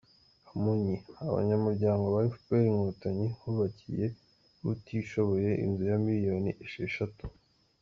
[0.47, 0.95] Kamonyi:
[1.27, 4.05] Abanyamuryango ba efuperi Inkotanyi bubakiye
[4.71, 7.23] utishoboye inzu ya miliyoni esheshatu